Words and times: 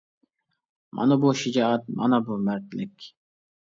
مانا 1.01 1.19
بۇ 1.25 1.35
شىجائەت، 1.43 1.87
مانا 2.01 2.25
بۇ 2.31 2.43
مەردلىك. 2.51 3.13